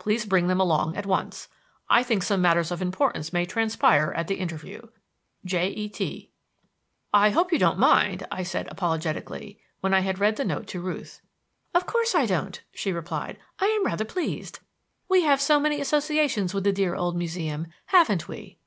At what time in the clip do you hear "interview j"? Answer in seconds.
4.40-5.68